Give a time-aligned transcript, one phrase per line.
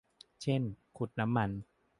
[0.41, 0.61] เช่น
[0.97, 1.49] ขุดน้ำมัน